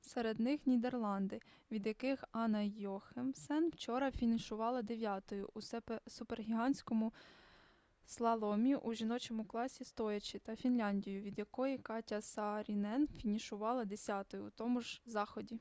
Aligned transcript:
серед 0.00 0.38
них 0.40 0.66
нідерланди 0.66 1.40
від 1.70 1.86
яких 1.86 2.24
анна 2.32 2.62
йохемсен 2.62 3.68
вчора 3.68 4.10
фінішувала 4.10 4.82
дев'ятою 4.82 5.48
у 5.54 5.60
супергігантському 6.06 7.12
слаломі 8.06 8.76
у 8.76 8.92
жіночому 8.94 9.44
класі 9.44 9.84
стоячи 9.84 10.38
та 10.38 10.56
фінляндію 10.56 11.22
від 11.22 11.38
якої 11.38 11.78
катя 11.78 12.20
саарінен 12.20 13.08
фінішувала 13.08 13.84
десятою 13.84 14.46
у 14.46 14.50
тому 14.50 14.80
ж 14.80 15.00
заході 15.06 15.58